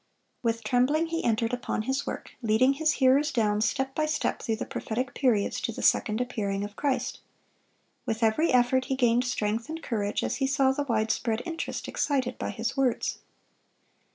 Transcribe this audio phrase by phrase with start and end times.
[0.41, 4.55] With trembling he entered upon his work, leading his hearers down, step by step, through
[4.55, 7.19] the prophetic periods to the second appearing of Christ.
[8.07, 11.87] With every effort he gained strength and courage as he saw the wide spread interest
[11.87, 13.19] excited by his words.